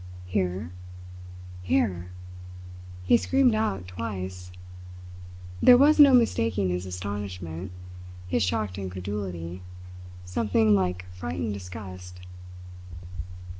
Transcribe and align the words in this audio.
"Here! 0.25 0.71
Here!" 1.61 2.09
he 3.03 3.17
screamed 3.17 3.53
out 3.53 3.87
twice. 3.87 4.51
There 5.61 5.77
was 5.77 5.99
no 5.99 6.11
mistaking 6.15 6.69
his 6.69 6.87
astonishment, 6.87 7.71
his 8.27 8.41
shocked 8.41 8.79
incredulity 8.79 9.61
something 10.25 10.73
like 10.73 11.05
frightened 11.13 11.53
disgust. 11.53 12.21